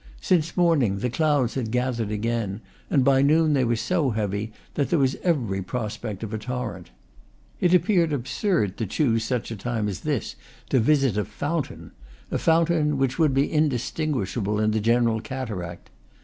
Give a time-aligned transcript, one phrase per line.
[0.19, 4.89] Since morning the clouds had gathered again, and by noon they were so heavy that
[4.89, 6.89] there was every prospect of a torrent.
[7.59, 10.35] It appeared absurd to choose such a time as this
[10.71, 11.91] to visit a fountain
[12.31, 15.91] a fountain which, would be indistinguishable in the general cataract.